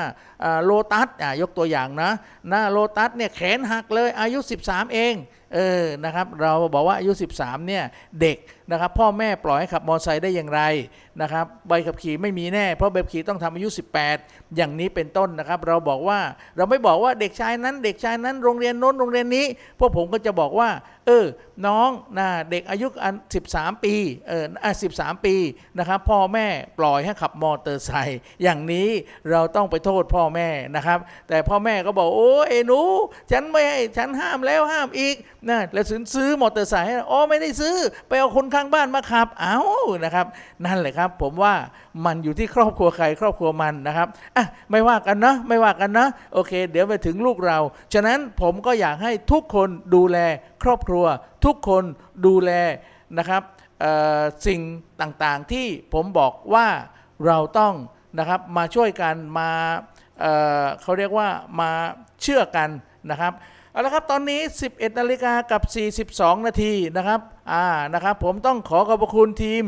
[0.65, 2.11] โลตัสอะยกตัวอย่างนะ
[2.49, 5.15] หน้าโลตัสเนี่ยแขนหักเลยอายุ 13 เอง
[5.55, 7.85] เออนะครับเราบอกว่าอายุ 13เนี่ย
[8.21, 8.37] เด็ก
[8.71, 10.61] นะครับพ่อแม่ปล่อยให้ขับมอเตอร์ไซค์ได้อย่างไร
[11.23, 13.69] นะครับใบขับขี่ไม่มีแน่ เพราะใบขับขี่ต้องทำอายุ
[14.13, 16.21] 18 อย่างนี้เป็นต้นนะครับ เราบอกว่า
[16.57, 19.47] เราไม่บอกว่าเด็กชายนั้น เด็กชายนั้นโรงเรียนโน้นโรงเรียนนี้
[19.79, 20.71] พวกผมก็จะบอกว่า
[21.07, 21.25] เออ
[21.67, 22.87] น้องนะเด็กอายุ
[23.41, 23.95] 13 ปี
[24.29, 25.35] เอออะ13 ปี
[25.79, 26.47] นะครับพ่อแม่
[26.79, 28.89] ปล่อยให้ขับมอเตอร์ไซค์อย่างนี้
[29.31, 32.81] เราต้องไปโทษพ่อแม่นะครับ แต่พ่อแม่ก็บอกโอ้เอหนู
[33.31, 35.17] ฉันไม่ให้ฉันห้ามแล้วห้ามอีก
[35.49, 37.77] นะแล้วซื้อซื้อมอเตอร์ไซค์ให้อ๋อไม่ได้ซื้อ
[38.09, 39.59] ไปเอาคนข้างบ้านมาขับเอา
[40.05, 40.27] นะครับ
[40.65, 41.55] นั่นแหละครับ ผมว่า
[42.05, 47.59] มันอยู่ที่ครอบครัวใครครอบครัวมันนะครับอะไม่ว่ากันนะไม่ว่ากันนะโอเค เดี๋ยวไปถึงลูกเรา
[47.93, 50.19] ฉะนั้นผมก็อยากให้ทุกคนดูแล
[50.63, 51.05] ครอบครัว
[51.45, 51.85] ทุกคน
[52.27, 52.51] ดูแล
[53.19, 53.43] นะครับ
[54.47, 54.61] สิ่ง
[55.01, 56.69] ต่างๆที่ผมบอกว่า
[57.27, 57.75] เราต้อง
[58.19, 59.51] นะครับมาช่วยกันมา
[60.21, 61.29] เเขาเรียกว่า
[61.61, 61.71] มา
[62.23, 62.69] เชื่อกัน
[63.11, 63.33] นะครับ
[63.71, 65.63] เอาละครับตอนนี้ 11นาฬิกากับ
[66.13, 67.21] 42 นาทีนะครับ
[67.53, 69.65] อ่านะครับ ผมต้องขอขอบคุณทีม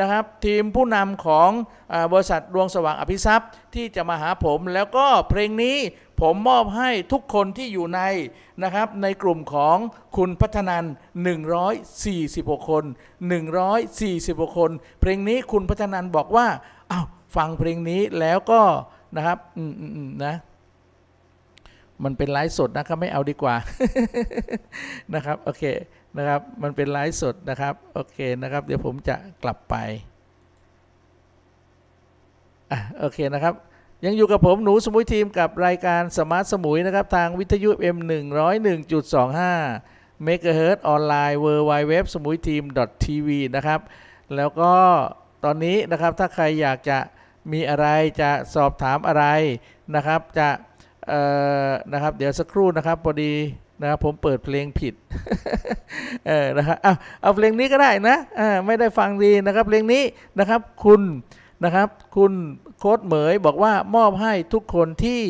[0.00, 1.50] นะครับ ทีมผู้นำของ
[1.92, 5.76] อบริษัทดวงสว่างอภิทรัพย์ที่จะมาหาผมแล้วก็เพลงนี้
[6.20, 8.00] ผมมอบให้ทุกคนที่อยู่ใน
[8.62, 9.76] นะครับในกลุ่มของ
[10.16, 10.84] คุณพัฒนัน
[11.96, 12.84] 146 คน
[13.70, 16.46] 146 คน เพลงนี้คุณพัฒนันบอกว่า
[16.90, 18.60] อ้าวฟังเพลงนี้แล้วก็
[19.16, 19.62] นะครับอื
[20.08, 20.34] มนะ
[22.04, 23.54] มันเป็นไลฟ์สดนะครับไม่เอาดีกว่า
[25.14, 25.64] นะครับโอเค
[26.16, 29.76] นะครับมันเป็นไลฟ์สดนะครับโอเคนะครับ เดี๋ยวผมจะกลับไป
[32.72, 33.54] อะโอเคนะครับ
[34.04, 37.96] ยังอยู่กับผมหนูสมุยทีมกับรายการ Smart สมุยนะครับ ทางวิทยุ M
[39.30, 42.62] 101.25เมกะเฮิร์ออนไลน์ w w w สมุยทีม
[43.04, 43.80] TV นะครับ
[44.36, 44.72] แล้วก็
[45.44, 46.98] ตอนนี้นะครับถ้าใครอยากจะ
[47.52, 47.86] มีอะไร
[48.20, 49.24] จะสอบถามอะไร
[49.94, 50.48] นะครับ จะ
[51.92, 53.32] นะครับเดี๋ยวสักครู่นะครับพอดี
[53.80, 54.94] นะครับผมเปิดเพลงผิด
[56.26, 58.16] เออนะครับเอาเอาเพลงนี้ก็ได้นะ
[58.66, 60.02] ไม่ได้ฟังดีนะครับเพลงนี้
[60.38, 61.00] นะครับคุณ
[61.64, 62.32] นะครับ คุณ
[62.78, 65.22] โค้ดเหมยบอกว่ามอบให้ทุกคนที่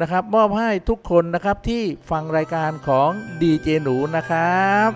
[0.00, 3.10] นะครับ มอบให้ทุกคนนะครับที่ฟังรายการของ
[3.42, 4.90] ดีเจหนูนะครับ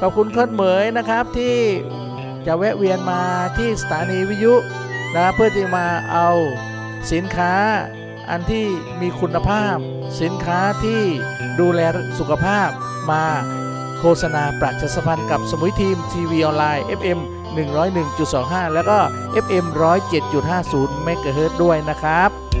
[0.00, 1.58] ขอบคุณโค้ดเหมยนะครับที่
[2.46, 3.22] จะแวะเวียนมา
[3.58, 4.54] ที่สถานีวิทยุ
[5.14, 6.28] นะเพื่อที่มาเอา
[7.12, 7.54] สินค้า
[8.30, 8.66] อันที่
[9.00, 9.76] มีคุณภาพ
[10.20, 11.02] สินค้าที่
[11.60, 11.80] ดูแล
[12.18, 12.68] สุขภาพ
[13.10, 13.24] มา
[14.00, 17.20] โฆษณาประชาสัมพันธ์กับสมุยทีมทีวีออนไลน์ FM
[17.58, 18.98] 101.25 แล้วก็
[19.44, 19.66] FM
[20.34, 22.51] 107.50เมกะเฮิรตด้วยนะครับ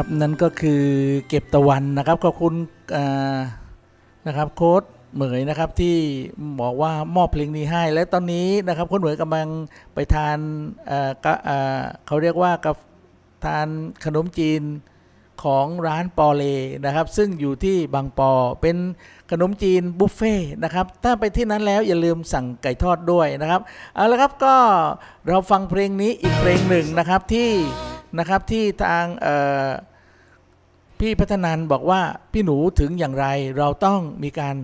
[0.00, 0.82] ครับนั่นก็คือ
[1.28, 2.54] เก็บตะวันนะครับขอบคุณ
[4.26, 4.82] นะครับโค้ด
[5.14, 5.96] เหมยนะครับที่
[6.60, 9.48] บอกว่ามอบเพลงนี้ให้ และตอนนี้นะครับโค้ดเหมยกำลัง
[9.94, 10.38] ไปทาน
[12.06, 12.76] เขาเรียกว่ากับ
[13.44, 13.66] ทาน
[14.04, 14.62] ขนมจีน
[15.42, 16.44] ของร้านปอเล
[16.84, 18.76] นะครับ ซึ่งอยู่ที่บางปอเป็น
[19.30, 23.60] ขนมจีนบุฟเฟ่ต์นะครับ ถ้าไปที่นั้นแล้วอย่าลืมสั่งไก่ทอดด้วยนะครับ
[23.94, 24.56] เอาละครับก็
[25.28, 27.50] เราฟังเพลงนี้อีกเพลงหนึ่งนะครับที่
[28.18, 29.36] นะครับที่ทางเอ่
[29.66, 29.68] อ
[31.00, 33.26] พี่พัฒนันบอกว่าพี่หนูถึงอย่างไร
[33.58, 34.56] เราต้องมีการ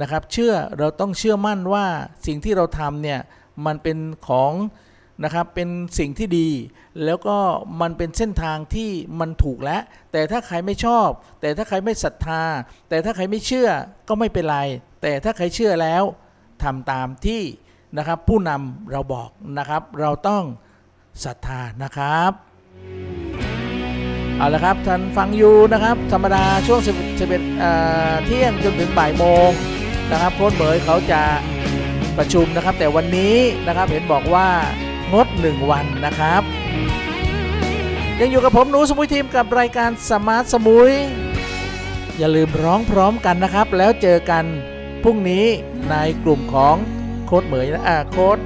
[0.00, 1.86] นะครับ เชื่อเราต้องเชื่อมั่นว่า
[2.26, 3.20] สิ่งที่เราทำเนี่ย
[3.66, 4.52] มันเป็นของ
[5.24, 6.48] นะครับเป็นสิ่งที่ดี
[7.04, 7.36] แล้วก็
[7.80, 11.08] มันเป็นเส้นทางที่มันถูกแล้ว แต่ถ้าใครไม่ชอบ
[11.40, 12.42] แต่ถ้าใครไม่ศรัทธา
[12.88, 13.68] แต่ถ้าใครไม่เชื่อ
[14.08, 14.58] ก็ไม่เป็นไร
[15.02, 16.02] แต่ถ้าใครเชื่อแล้ว
[16.62, 17.42] ทำตามที่
[17.96, 20.44] นะครับผู้นำเราบอกนะครับ เราต้อง
[21.24, 23.33] ศรัทธานะครับ
[24.38, 27.70] เอาละครับท่านฟังอยู่นะครับธรรมดาช่วง 11เอ่
[28.10, 29.50] อเที่ยงจนถึงบ่ายโมง
[30.10, 31.22] นะครับโค้ชเหมยเขาจะ
[32.18, 34.48] ประชุมนะครับ แต่วันนี้นะครับเห็นบอกว่า
[35.12, 36.42] งด 1 วันนะครับ
[38.20, 40.92] ยังอยู่กับผมหนูสมุยทีมกับรายการสมาร์ทสมุย
[42.18, 44.44] อย่าลืมร้องพร้อมกันนะครับ แล้วเจอกัน
[45.02, 45.44] พรุ่งนี้
[45.90, 45.94] ใน
[46.24, 46.76] กลุ่มของ
[47.26, 48.38] โค้ดเหมยนะอ่าโค้ด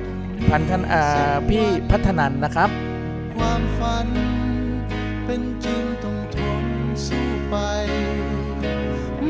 [0.49, 2.71] พันธนอ่าพี่พัฒนันนะครับ
[3.37, 4.07] ความฝัน
[5.31, 6.67] เป็นจริงต้องทน
[7.07, 7.57] สู้ไป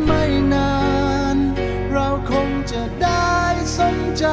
[0.05, 0.73] ไม่นา
[1.35, 1.37] น
[1.93, 3.35] เราคงจะได้
[3.79, 4.27] สมใจ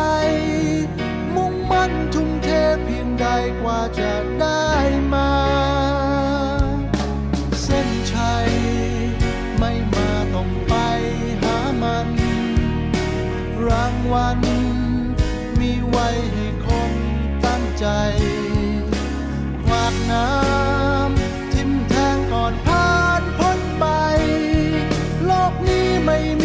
[1.35, 2.47] มุ่งมั่นทุ่มเท
[2.83, 3.27] เพียงใด
[3.61, 4.69] กว่าจะได้
[5.13, 5.31] มา
[7.63, 8.49] เส้นชัย
[9.57, 10.73] ไม่มาต้องไป
[11.41, 12.09] หามัน
[13.67, 14.39] รางวัล
[15.59, 16.93] มีไว้ให้คน
[17.45, 17.85] ตั้งใจ
[19.65, 20.54] ขวากน้ำ
[26.05, 26.43] ไม่ม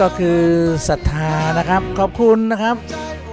[0.00, 0.42] ก็คือ
[0.88, 2.76] ศรัทธานะครับ ขอบคุณนะครับ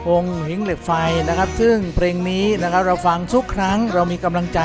[0.09, 0.91] วงหิงเหล็กไฟ
[1.27, 4.61] นะครับ ซึ่งเพลงนี้นะครับเราฟังทุกครั้งเรามีกำลังใจ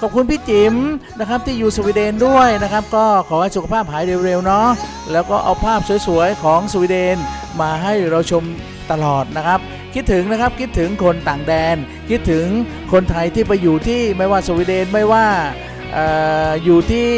[0.00, 0.74] ขอบคุณพี่จิ๋ม
[1.20, 4.68] นะครับที่อยู่สวีเดนด้วยนะครับ ก็ขอให้สุขภาพหายเร็วๆเนาะ
[5.12, 7.16] แล้วก็เอาภาพสวยๆของสวีเดน
[7.60, 8.44] มาให้เราชม
[8.90, 9.60] ตลอดนะครับ
[9.94, 11.76] คิดถึงนะครับคิดถึงคนต่างแดน
[12.10, 12.46] คิดถึง
[12.92, 15.26] คนไทยที่ไปอยู่ที่ไม่ว่าสวีเดนไม่ว่า
[15.96, 15.98] อ
[16.48, 17.10] ออยู่ที่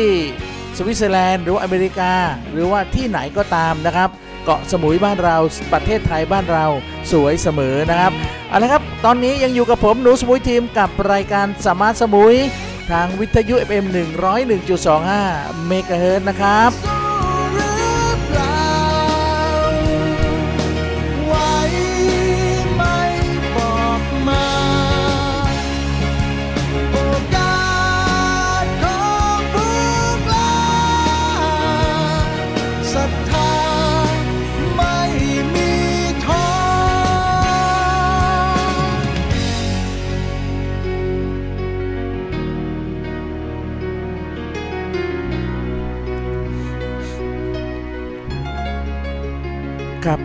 [0.78, 2.12] สวิตเซอร์แลนด์ หรืออเมริกา
[2.52, 4.08] หรือว่าที่ไหนก็ตามนะครับ
[4.44, 5.36] เกาะสมุยบ้านเรา
[5.72, 6.66] ประเทศไทยบ้านเรา
[7.12, 8.12] สวยเสมอนะครับ
[8.48, 12.34] เอาละครับ ตอนนี้ยังอยู่กับผมหนูสมุยทีมกับรายการ Smart สมุย
[12.90, 13.84] ทางวิทยุ FM
[14.56, 16.97] 101.25 เมกะเฮิรตซ์นะครับ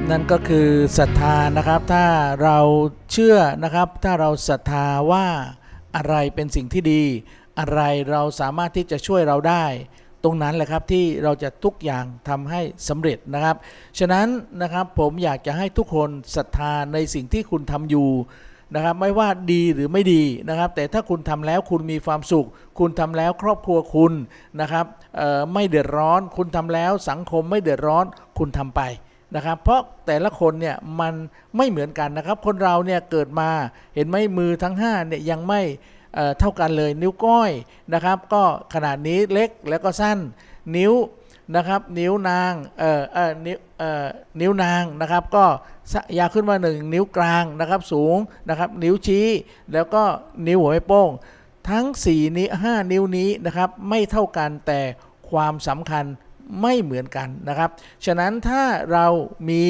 [0.10, 2.06] นั่นก็คือศรัทธานะครับ ถ้า
[2.44, 2.58] เรา
[3.12, 5.26] เชื่อนะครับ ถ้าเราศรัทธาว่า
[5.96, 7.04] อะไรเป็นสิ่งที่ดี
[7.60, 7.82] อะไร
[8.12, 9.66] เราสามารถที่จะช่วยเราได้
[10.24, 13.56] ตรงนั้นแหละครับที่เราจะทุกอย่างทำให้สำเร็จนะครับ
[14.00, 14.28] ฉะนั้น
[14.62, 18.10] นะครับผมอยากจะให้ทุกคนศรัทธาในสิ่งที่คุณทำอยู่
[18.76, 22.48] นะครับไม่ว่าดีหรือไม่ดีนะครับ แต่ถ้าคุณทำแล้วคุณมีความสุข
[22.80, 24.14] คุณทำแล้วครอบครัวคุณ
[24.62, 24.86] นะครับ
[25.54, 28.06] ไม่เดือดร้อน คุณทำแล้วสังคมไม่เดือดร้อน
[28.40, 28.82] คุณทำไป
[29.36, 31.14] นะครับ เพราะแต่ละคนเนี่ยมัน
[31.58, 33.50] ไม่เหมือนกันนะครับ คนเราเนี่ยเกิดมา
[33.96, 35.62] เห็นไหมมือทั้ง5เนี่ยยังไม่
[36.40, 37.52] เท่ากันเลยนิ้วก้อย
[37.94, 40.18] นะครับ ก็ขนาดนี้เล็กแล้วก็สั้น
[40.76, 40.94] นิ้ว
[41.56, 44.06] นะครับ นิ้วนางเอ่อเอ่อนิ้วเอ่อ
[44.42, 45.46] นิ้วนางนะครับ ก็
[46.18, 48.18] ยาวขึ้นมาหนึ่งนิ้วกลางนะครับสูง
[48.50, 49.28] นะครับ นิ้วชี้
[49.74, 50.04] แล้วก็
[50.48, 51.10] นิ้วหัวแม่โป้ง
[51.70, 54.82] ทั้ง4นิ้ว5นิ้วนี้นะครับ ไม่เท่ากันแต่
[55.30, 56.06] ความสำคัญ
[56.62, 57.70] ไม่เหมือนกันนะครับ
[58.06, 59.08] ฉะนั้นถ้าเรา
[59.50, 59.66] มี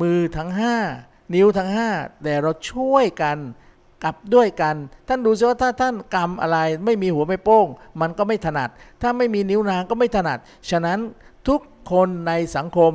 [0.00, 0.50] มือทั้ง
[0.92, 3.38] 5 นิ้วทั้ง 5 แต่เราช่วยกัน
[4.04, 4.74] กลับด้วยกัน
[5.08, 7.66] ท่านดูซิว่าถ้าท่านกำอะไรไม่มีหัวไม่โป้ง
[8.00, 8.70] มันก็ไม่ถนัด
[9.02, 10.38] ถ้าไม่มีนิ้วนางก็ไม่ถนัด
[10.70, 10.98] ฉะนั้น
[11.48, 11.60] ทุก
[11.92, 12.92] คนในสังคม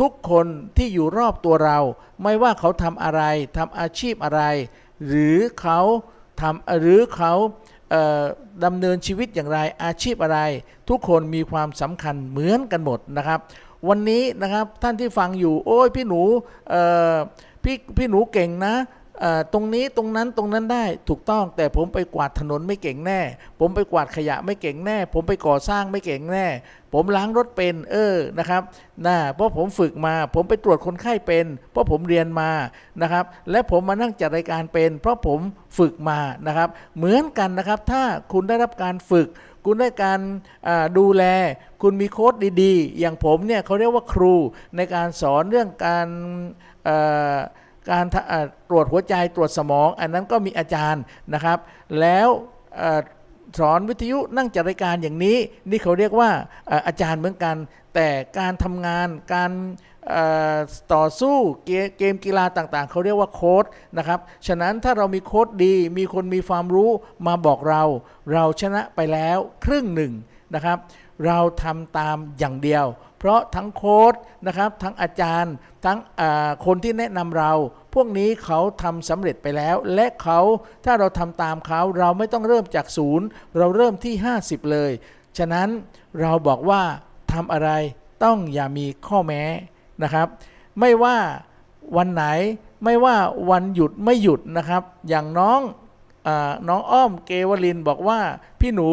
[0.00, 0.46] ทุกคน
[0.76, 1.78] ที่อยู่รอบตัวเรา
[2.22, 3.22] ไม่ว่าเขาทำอะไร
[3.56, 4.42] ทำอาชีพอะไร
[5.06, 5.80] หรือเขา
[6.40, 10.38] ทำหรือเขาเดำเนินชีวิตอย่างไรอาชีพอะไร
[10.88, 13.40] ทุกคนมีความสำคัญเหมือนกันหมดนะครับ
[13.88, 16.22] วันนี้นะครับท่านที่ฟังอยู่ โอ้ยพี่หนู
[17.64, 18.74] พี่พี่หนูเก่งนะ
[19.52, 23.20] ตรงนี้ตรงนั้นตรงนั้นได้ถูกต้องแต่ผมไปกวาดถนนไม่เก่งแน่
[23.60, 26.46] ผมไปกวาดขยะไม่เก่งแน่ ผมไปก่อสร้างไม่เก่งแน่
[26.92, 28.62] ผมล้างรถเป็นเออนะครับ
[29.06, 32.50] นะเพราะผมฝึกมา ผมไปตรวจคนไข้เป็น เพราะผมเรียนมา
[33.02, 35.40] นะครับ และผมมานั่งจัดรายการเป็น เพราะผม
[35.78, 38.02] ฝึกมานะครับ เหมือนกันนะครับ ถ้า
[38.32, 39.28] คุณได้รับการฝึก
[39.64, 40.20] คุณได้การ
[40.98, 41.24] ดูแล
[41.82, 44.34] คุณมีโค้ดดีๆ อย่างผมเนี่ยเขาเรียกว่าครู
[44.76, 46.06] ในการสอนเรื่องการ
[46.88, 46.90] อ
[47.34, 47.36] อ
[47.90, 48.04] การ
[48.68, 51.02] ตรวจหัวใจตรวจสมอง อันนั้นก็มีอาจารย์
[51.34, 51.58] นะครับ
[52.00, 52.28] แล้ว
[53.58, 55.36] สอนวิทยุนั่งจัดรายการอย่างนี้
[55.70, 56.30] นี่เขาเรียกว่า
[56.86, 57.56] อาจารย์เหมือนกัน
[57.94, 58.08] แต่
[58.38, 59.50] การทำงานการ
[60.94, 61.36] ต่อสู้
[61.98, 63.64] เกมกีฬาต่างๆ เขาเรียกว่าโค้ด
[63.98, 66.90] นะครับ ฉะนั้นถ้าเรามีโค้ดดี มีคนมีความรู้
[67.26, 67.82] มาบอกเรา
[68.32, 70.12] เราชนะไปแล้วครึ่งหนึ่ง
[70.54, 70.78] นะครับ
[71.26, 72.84] เราทำตามอย่างเดียว
[73.18, 74.14] เพราะทั้งโค้ด
[74.46, 75.54] นะครับทั้งอาจารย์
[75.84, 75.98] ทั้ง
[76.66, 77.52] คนที่แนะนำเรา
[77.94, 80.40] พวกนี้เขาทำสำเร็จไปแล้ว และเขา
[80.84, 83.26] ถ้าเราทำตามเขาเราไม่ต้องเริ่มจากศูนย์
[83.58, 84.90] เราเริ่มที่ 50 เลย
[85.38, 85.68] ฉะนั้น
[86.20, 86.82] เราบอกว่า
[87.32, 87.70] ทำอะไร
[88.24, 89.42] ต้องอย่ามีข้อแม้
[90.02, 90.26] นะครับ
[90.80, 91.16] ไม่ว่า
[91.96, 92.24] วันไหน
[92.84, 93.16] ไม่ว่า
[93.50, 95.60] วันหยุดไม่หยุดนะครับ อย่างน้อง
[96.26, 96.28] อ
[96.68, 98.20] น้องอ้อมเกวลินบอกว่า
[98.60, 98.90] พี่หนู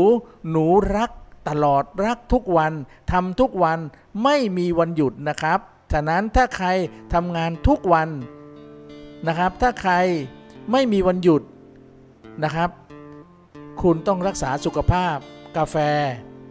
[0.52, 0.66] หนู
[0.98, 1.12] รัก
[1.50, 2.74] ตลอดรักทุกวัน
[3.12, 3.80] ทำทุกวัน
[4.24, 5.60] ไม่มีวันหยุดนะครับ
[5.94, 6.68] ฉะนั้นถ้าใคร
[7.14, 8.10] ทำงานทุกวัน
[9.28, 9.94] นะครับ ถ้าใคร
[10.72, 11.42] ไม่มีวันหยุด
[12.44, 12.70] นะครับ
[13.82, 15.16] คุณต้องรักษาสุขภาพ
[15.58, 15.76] กาแฟ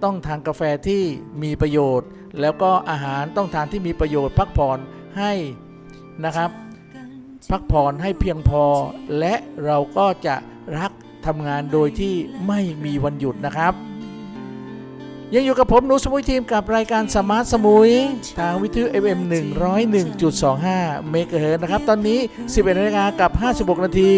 [0.04, 1.02] ต้องทานกาแฟที่
[1.42, 2.08] มีประโยชน์
[2.40, 4.78] แล้วก็อาหารต้องทานที่มีประโยชน์ พักผ่อน
[5.18, 5.32] ให้
[6.24, 6.50] นะครับ
[7.50, 8.64] พักผ่อนให้เพียงพอ
[9.18, 9.34] และ
[9.64, 10.36] เราก็จะ
[10.78, 10.92] รัก
[11.26, 12.14] ทำงานโดยที่
[12.48, 13.74] ไม่มีวันหยุดนะครับ
[15.34, 17.90] ยังอยู่กับผมหนูสมุยทีมกับรายการสมาร์ทสมุย
[18.38, 19.20] ทางวิทยุ FM
[19.94, 23.30] 101.25 เมกะเฮิรตซ์นะครับ ตอนนี้ 11นาฬิกากับ
[23.76, 24.12] 56 นาที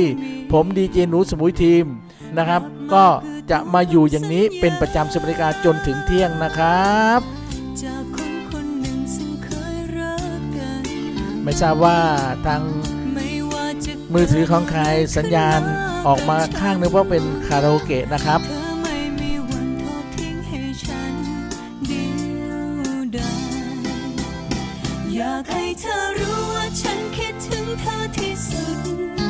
[0.53, 1.85] ผมดีเจหนูสมุยทีม
[2.39, 3.05] นะครับ ก็
[3.51, 7.21] จะมาอยู่อย่างนี้เป็นประจำ10นาฬิกาจนถึงเที่ยงนะครับ
[7.83, 10.83] จากคนคนหนึ่งซึ่งเคยรักกัน
[11.43, 11.99] ไม่ทราบว่า
[12.47, 12.63] ทาง
[13.15, 14.83] ไม่ว่าจะมือถือของใคร
[15.17, 15.61] สัญญาณ
[16.07, 28.65] ออกมาข้างนึงเพราะเป็นคาราโอเกะนะครับากให้เธอรู้ว่าฉันคิดถึงเธอที่สุ
[29.19, 29.22] ด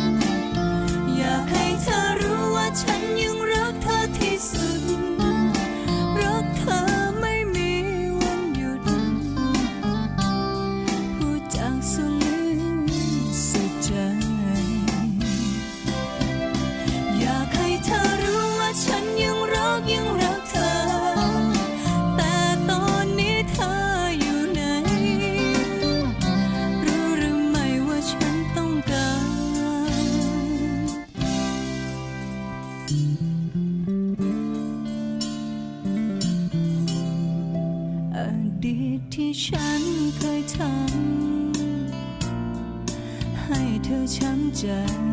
[44.63, 45.12] ใจ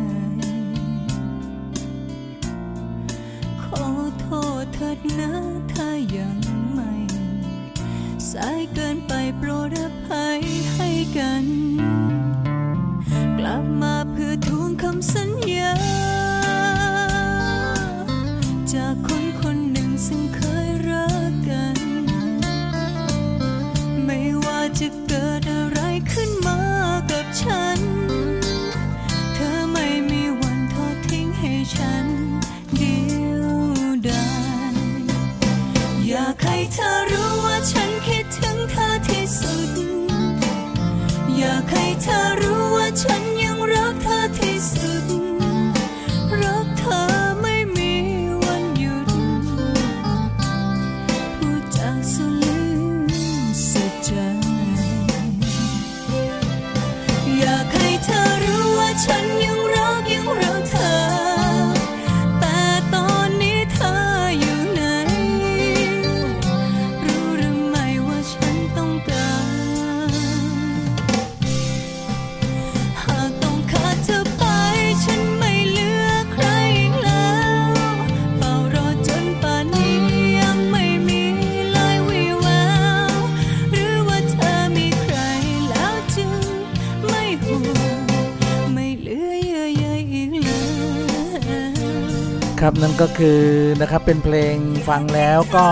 [92.70, 93.42] ครับนั่นก็คือ
[93.80, 94.56] นะครับเป็นเพลง
[94.88, 95.66] ฟังแล้วก็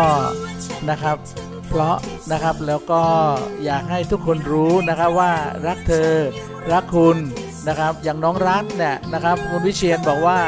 [0.91, 1.17] นะครับ
[1.69, 1.97] เพราะ
[2.33, 3.03] นะครับแล้วก็
[3.65, 5.33] อยากให้ทุกคนรู้นะครับว่า
[5.67, 6.13] รักเธอ
[6.73, 7.17] รักคุณ
[7.69, 10.41] นะครับ อย่างน้องรัฐเนี่ยนะครับคุณวิเชียนบอกว่า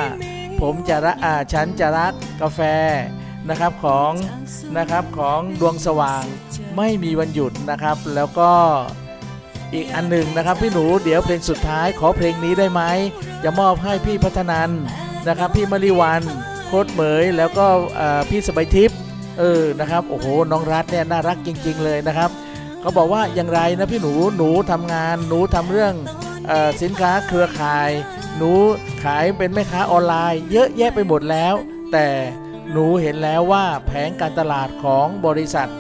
[0.60, 2.60] ผมจะรักอ่าฉันจะรักกาแฟ
[3.48, 4.12] นะครับของ
[4.78, 6.24] นะครับของดวงสว่าง
[6.76, 8.52] ไม่มีวันหยุดนะครับ แล้วก็
[9.74, 12.82] อีกอันหนึ่งนะครับ พี่หนูเดี๋ยวเพลงสุดท้ายขอเพลงนี้ได้ไหม
[13.44, 14.70] จะมอบให้พี่พัฒนัน
[15.28, 16.22] นะครับพี่มาริวัน
[16.66, 17.66] โคตรเหมยแล้วก็
[18.30, 18.98] พี่สบายทิพย์
[19.38, 22.30] เออนะครับโอ้โหน้องรัฐเนี่ยน่ารักจริง ๆ เลยนะครับ
[22.80, 25.94] เขาบอกว่าอย่างไรนะพี่หนูหนูทำงานหนูทำเรื่อง
[26.50, 27.90] ออสินค้าเครือข่าย
[28.36, 28.50] หนู
[29.04, 31.54] ขายเป็นแม่ค้าออนไลน์ เยอะแยะไปหมดแล้ว
[31.92, 32.06] แต่
[32.72, 35.70] หนูเห็นแล้วว่าแผงการตลาดของบริษัท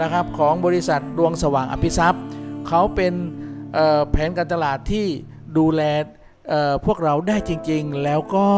[0.00, 2.22] นะครับของบริษัทดวงสว่างอภิทรัพย์
[2.68, 3.14] เขาเป็น
[4.10, 5.06] แผนการตลาดที่
[5.58, 5.82] ดูแล
[6.84, 8.48] พวกเราได้จริงๆ แล้วก็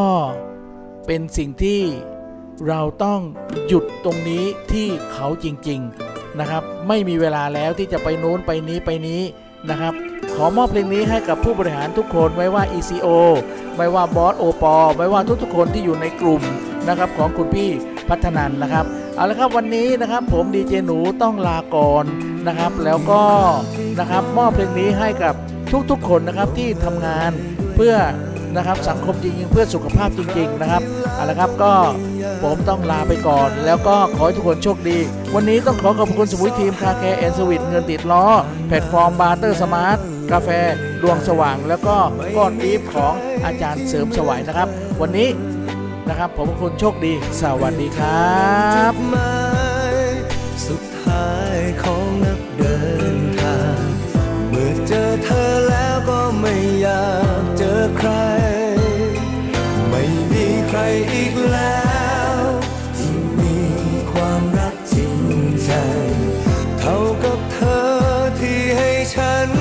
[1.07, 1.81] เป็นสิ่งที่
[2.67, 3.19] เราต้อง
[3.67, 9.21] หยุดตรงนี้ที่เขาจริงๆนะครับ ไม่มีเวลาแล้วที่จะไปโน้นไปนี้ไปนี้
[9.69, 9.93] นะครับ
[10.35, 13.07] ขอมอบเพลงนี้ให้กับผู้บริหารทุกคนไม่ว่า ECO
[13.77, 16.41] ไม่ว่าบอสโอปอไม่ว่าทุกๆคนที่อยู่ในกลุ่ม
[16.87, 17.69] นะครับของคุณพี่
[18.09, 18.85] พัฒนันนะครับ
[19.15, 22.05] เอาละครับวันนี้นะครับผมดีเจหนูต้องลาก่อน
[22.47, 23.23] นะครับ แล้วก็
[23.99, 25.33] นะครับมอบเพลงนี้ให้กับ
[25.91, 27.31] ทุกๆคนนะครับที่ทำงาน
[27.75, 27.95] เพื่อ
[28.55, 30.81] นะครับสังคมจริงๆ เพื่อสุขภาพจริง ๆ นะครับ
[31.15, 31.73] เอาละครับก็
[32.43, 34.97] ผมต้องลาไปก่อน แล้วก็ขอให้ทุกคนโชคดี
[35.35, 38.25] วันนี้ต้องขอขอบคุณสมุยทีม Car Care and Sweet เงินติดล้อ
[38.67, 39.97] แพลตฟอร์ม Barter Smart
[40.31, 40.49] กาแฟ
[41.01, 41.95] ดวงสว่าง แล้วก็
[42.37, 43.13] ก้อนอีฟของ
[43.45, 44.67] อาจารย์เสริมสวัยนะครับ
[45.01, 45.29] วันนี้
[46.09, 48.41] นะครับผมขอบคุณโชคดี สวัสดีครั
[48.91, 48.93] บ
[50.67, 52.70] สุดท้ายของนักเดิน
[54.71, 57.09] อเจอเธอแล้วก็ไม่อยา
[57.41, 58.09] กเจอใคร
[59.89, 60.79] ไม่มีใคร
[61.13, 61.85] อีกแล้
[62.33, 62.37] ว
[62.97, 63.57] ที่มี
[64.11, 65.17] ความรักจริง
[65.63, 65.71] ใจ
[66.79, 67.83] เท่ากับเธอ
[68.39, 69.60] ที่ให้ฉัน